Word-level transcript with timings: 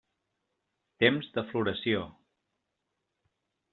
Temps 1.03 1.29
de 1.37 1.43
floració: 1.51 2.03